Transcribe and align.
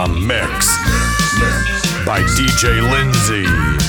A 0.00 0.08
mix 0.08 0.66
by 2.06 2.22
DJ 2.22 2.80
Lindsay. 2.90 3.79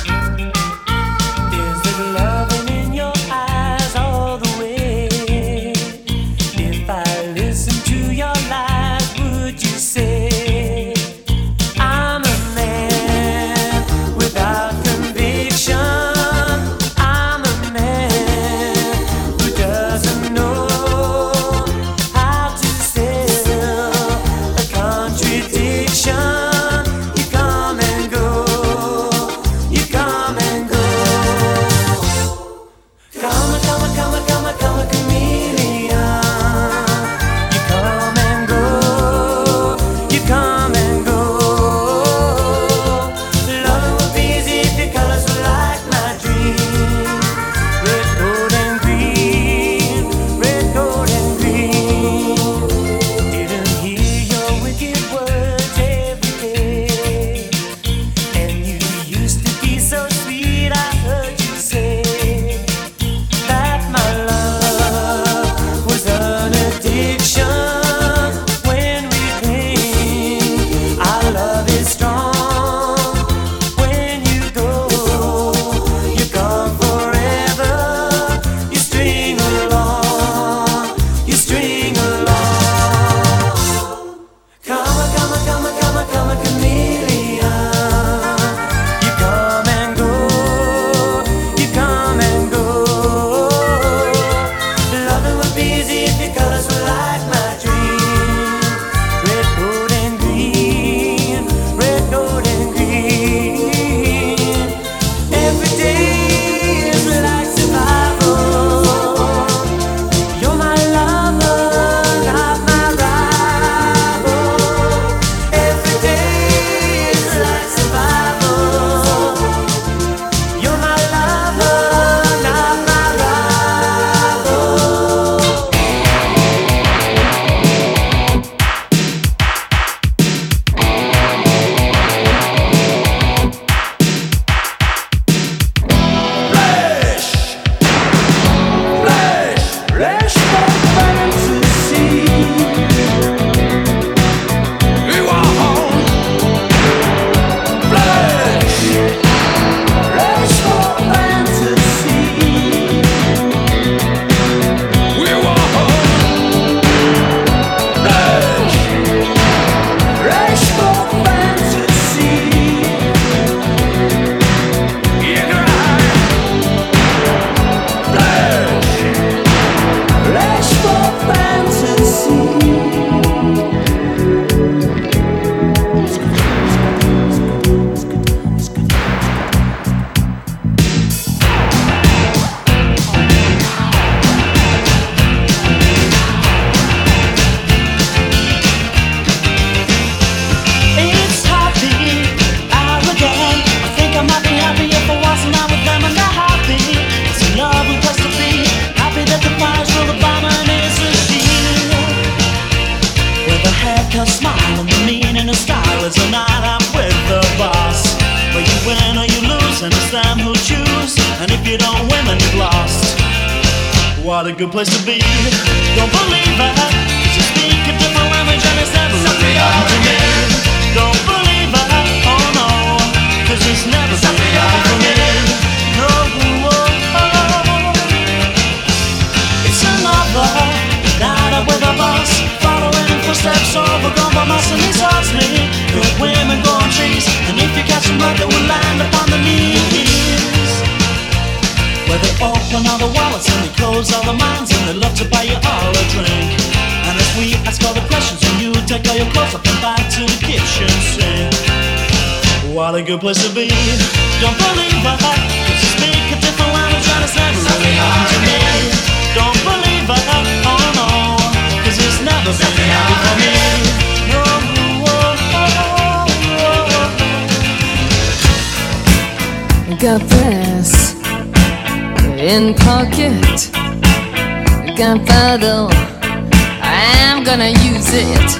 I'm 275.63 277.43
gonna 277.43 277.69
use 277.69 278.09
it. 278.13 278.57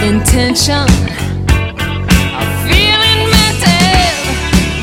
Intention, 0.00 0.86
I'm 2.38 2.68
feeling. 2.68 3.30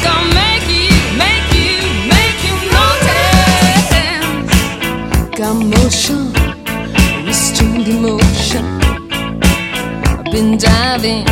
Gonna 0.04 0.36
make 0.36 0.68
you, 0.68 0.92
make 1.18 1.48
you, 1.56 1.80
make 2.12 2.44
you. 2.44 2.56
Got 5.38 5.56
motion, 5.56 6.34
restrained 7.26 7.88
emotion. 7.88 8.66
I've 10.04 10.26
been 10.26 10.58
diving 10.58 11.26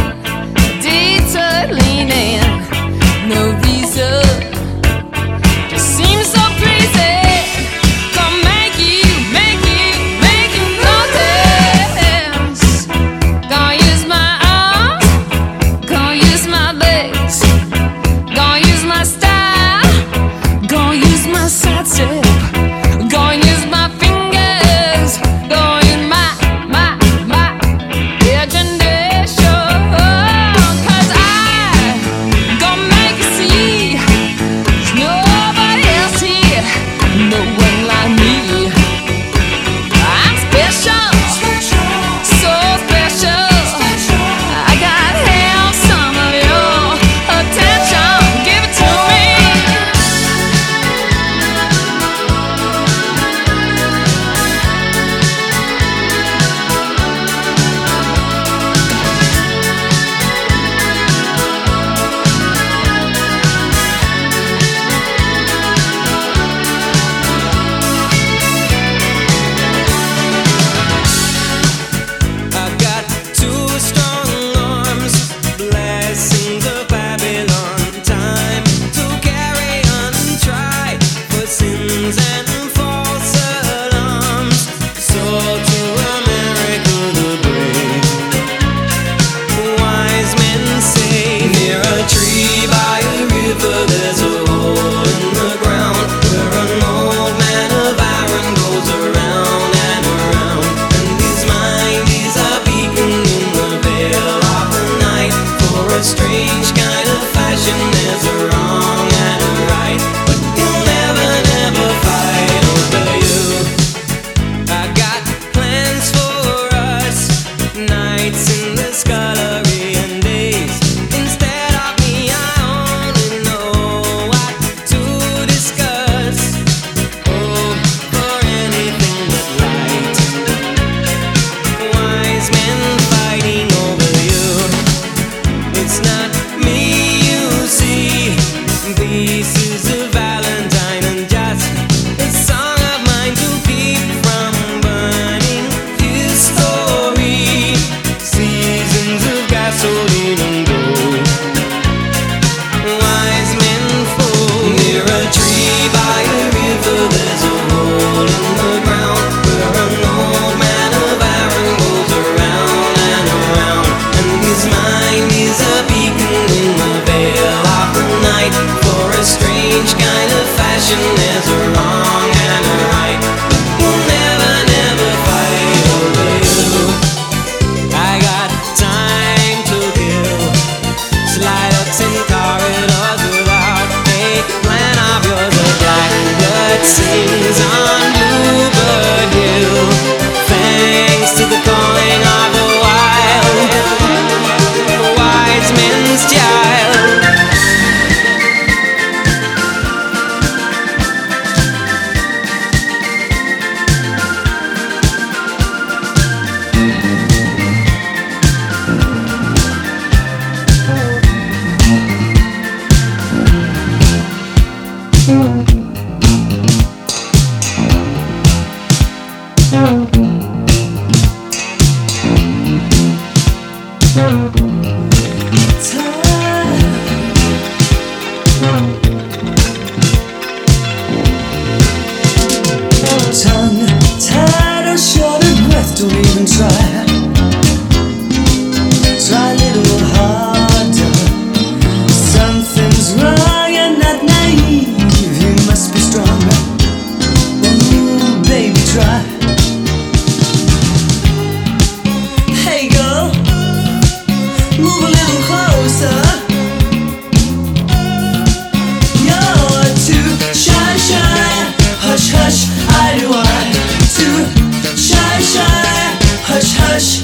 rush 266.95 267.21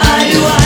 I 0.00 0.57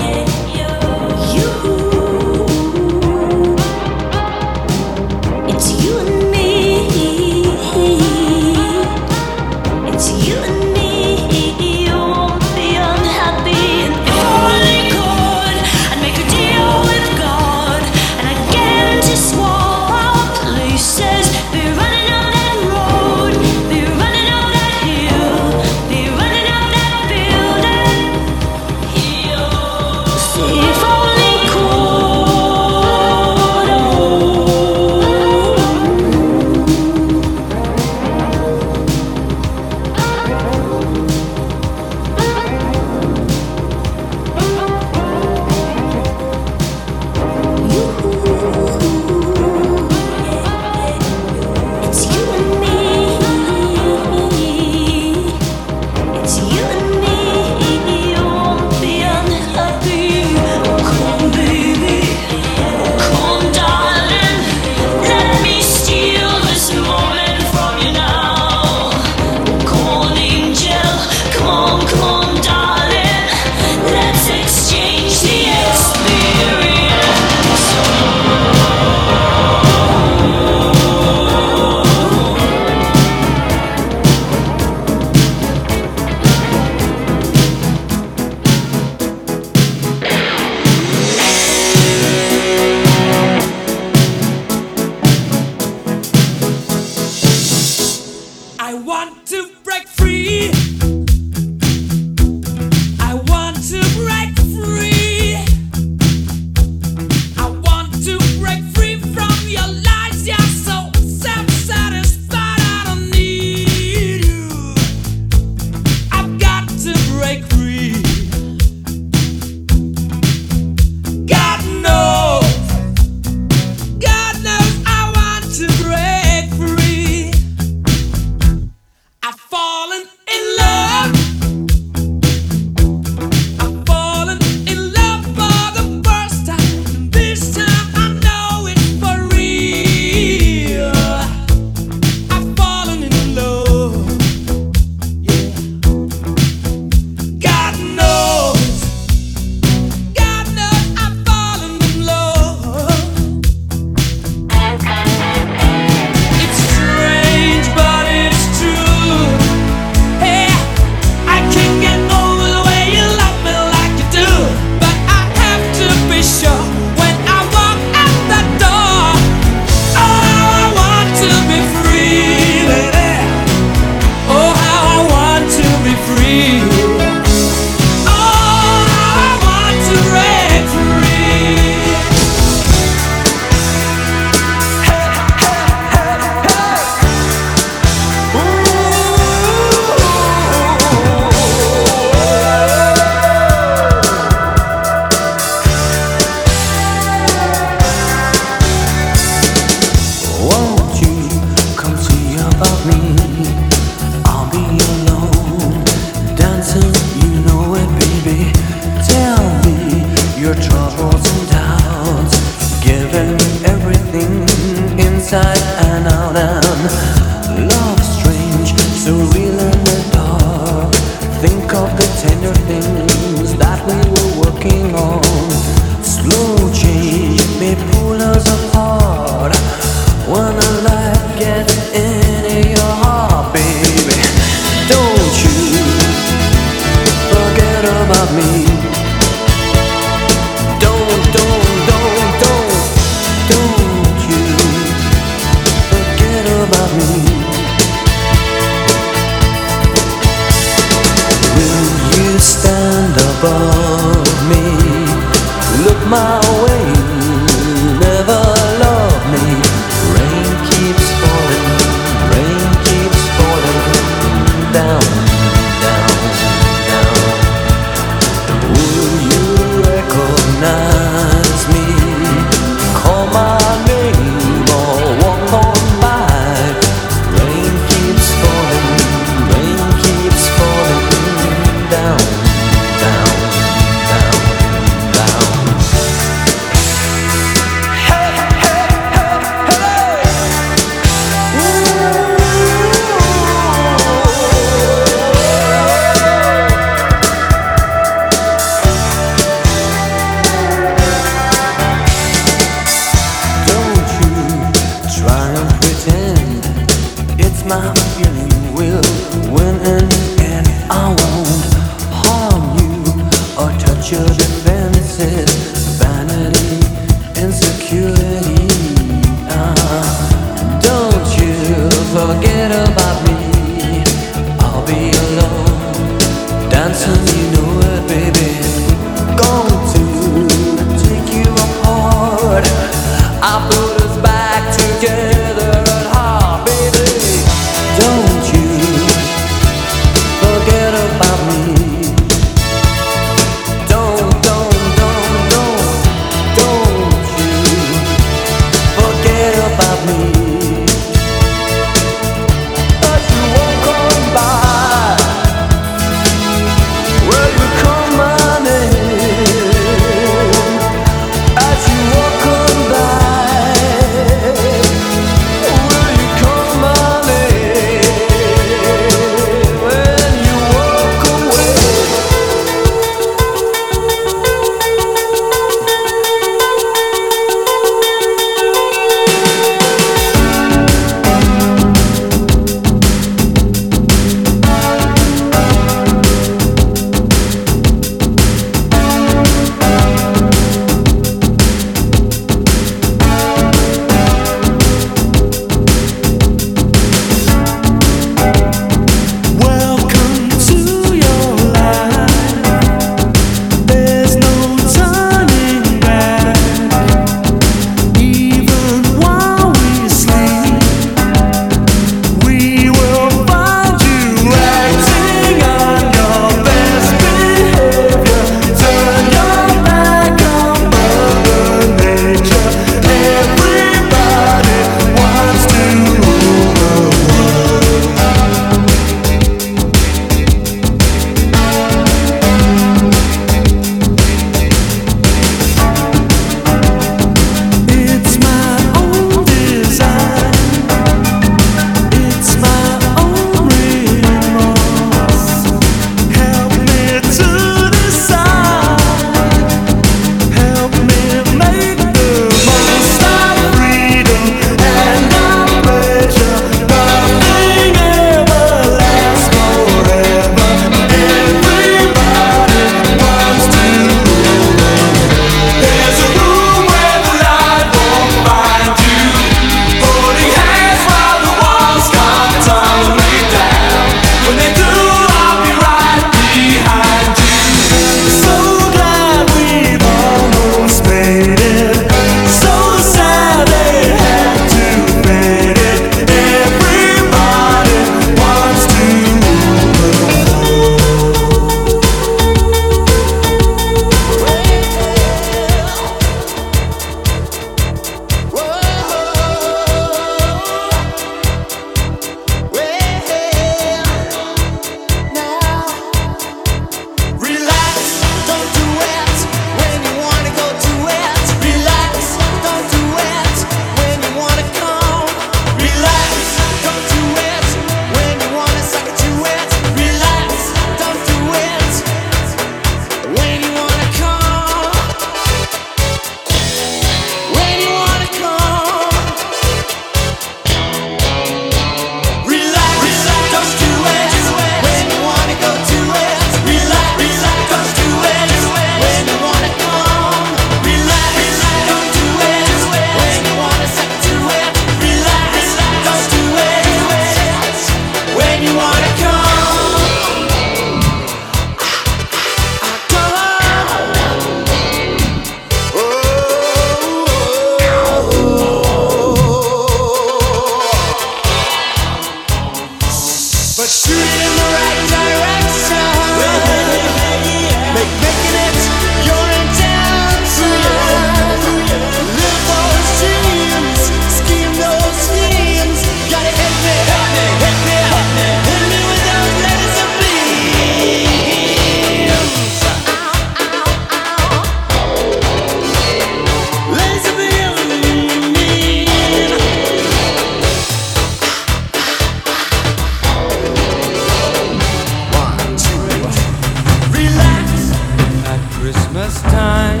Christmas 599.20 599.42
time, 599.52 600.00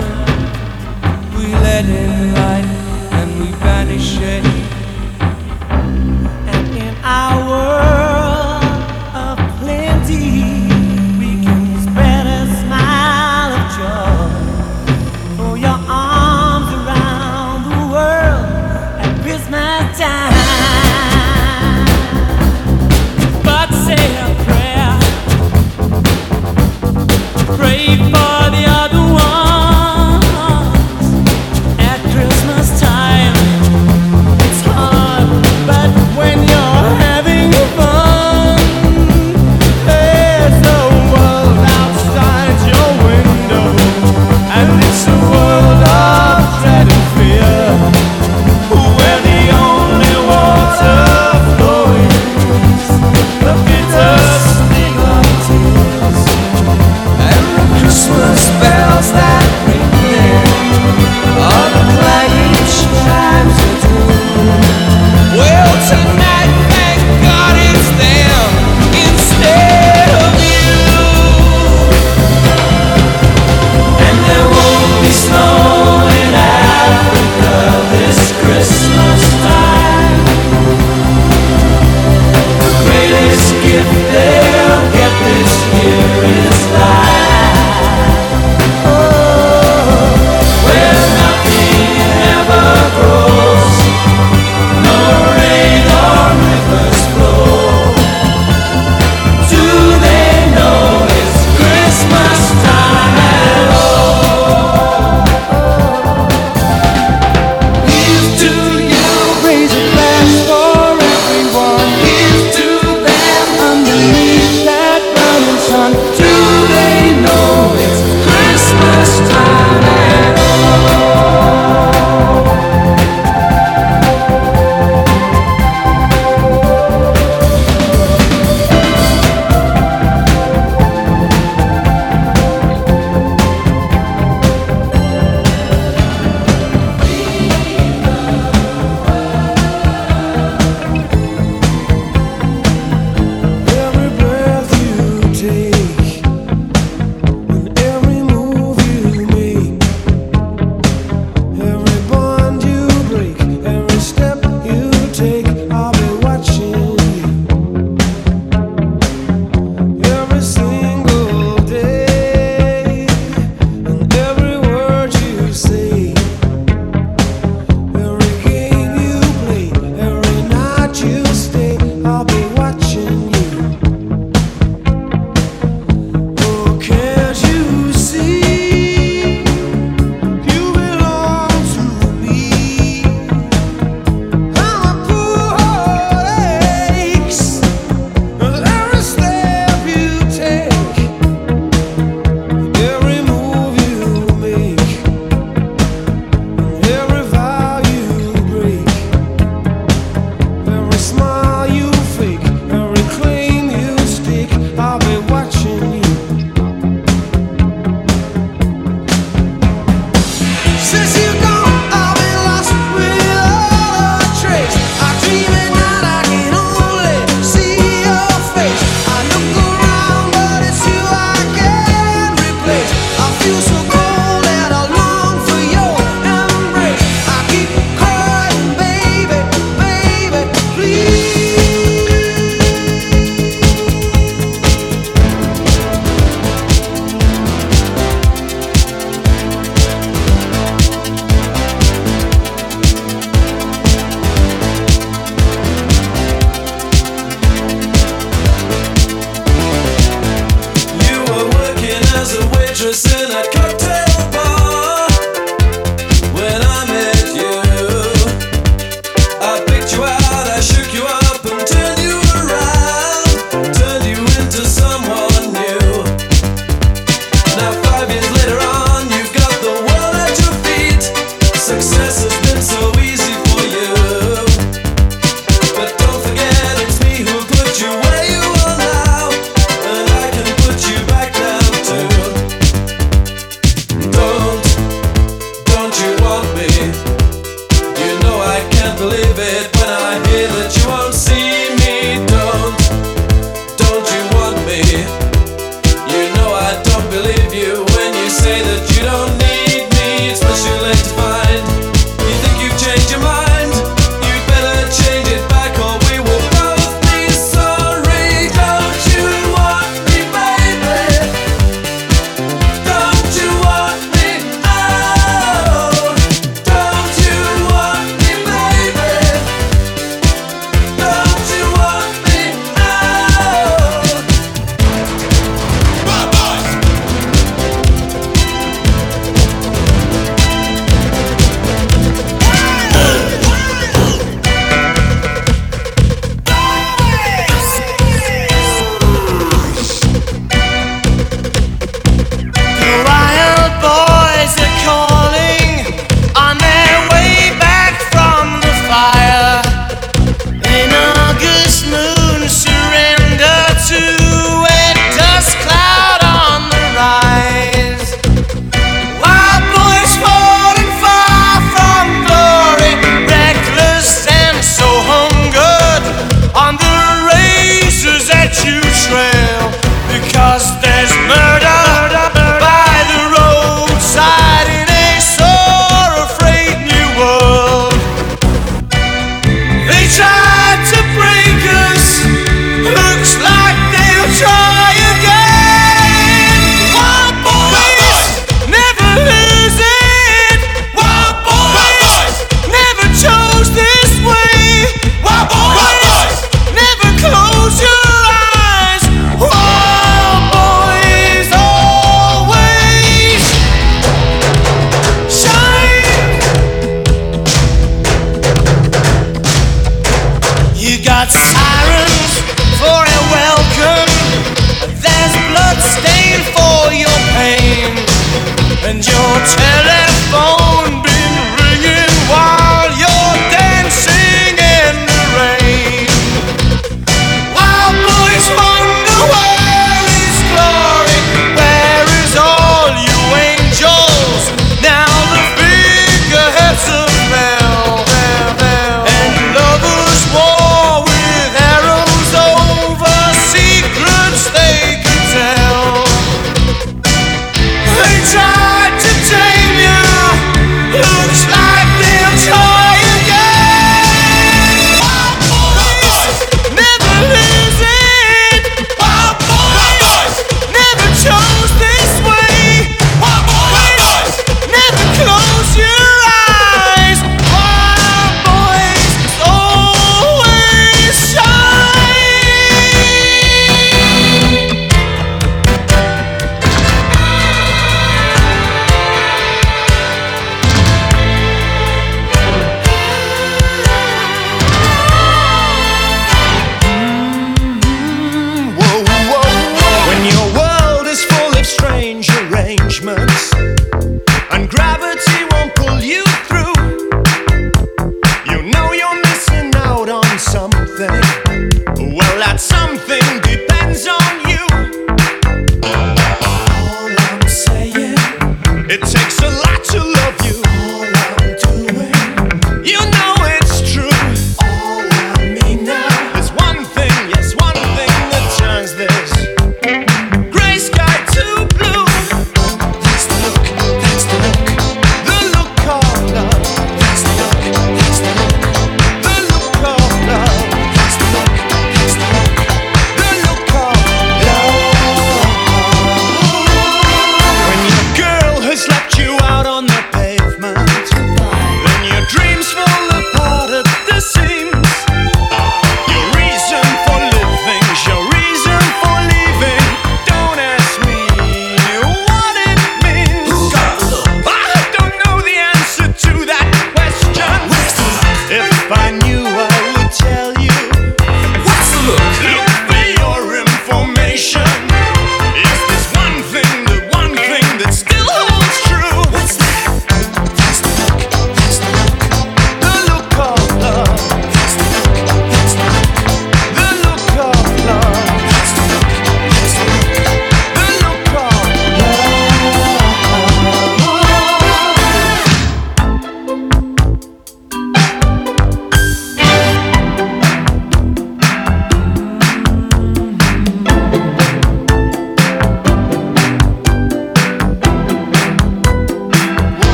we 1.36 1.52
let 1.52 1.84
it. 1.84 2.09